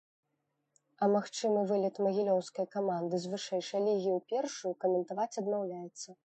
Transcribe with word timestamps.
А 1.05 1.09
магчымы 1.15 1.61
вылет 1.71 1.99
магілёўскай 2.07 2.65
каманды 2.77 3.15
з 3.27 3.35
вышэйшай 3.35 3.81
лігі 3.89 4.11
ў 4.15 4.19
першую, 4.33 4.73
каментаваць 4.87 5.39
адмаўляецца. 5.45 6.09